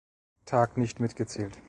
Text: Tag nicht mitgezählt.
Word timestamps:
Tag 0.45 0.77
nicht 0.77 0.99
mitgezählt. 0.99 1.59